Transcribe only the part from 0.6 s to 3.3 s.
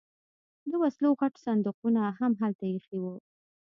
د وسلو غټ صندوقونه هم هلته ایښي وو